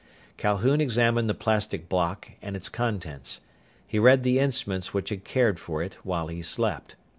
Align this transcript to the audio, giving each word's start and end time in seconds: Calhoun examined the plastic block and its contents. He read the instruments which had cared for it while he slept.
Calhoun 0.35 0.81
examined 0.81 1.29
the 1.29 1.35
plastic 1.35 1.87
block 1.87 2.29
and 2.41 2.55
its 2.55 2.69
contents. 2.69 3.41
He 3.85 3.99
read 3.99 4.23
the 4.23 4.39
instruments 4.39 4.95
which 4.95 5.09
had 5.09 5.23
cared 5.23 5.59
for 5.59 5.83
it 5.83 5.93
while 6.01 6.25
he 6.25 6.41
slept. 6.41 6.95